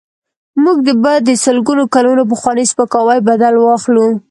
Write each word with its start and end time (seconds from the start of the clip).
موږ 0.63 0.77
به 1.03 1.13
د 1.27 1.29
سلګونو 1.45 1.83
کلونو 1.95 2.23
پخواني 2.31 2.65
سپکاوي 2.71 3.19
بدل 3.29 3.53
واخلو. 3.59 4.07